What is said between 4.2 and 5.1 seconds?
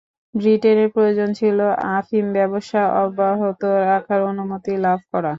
অনুমতি লাভ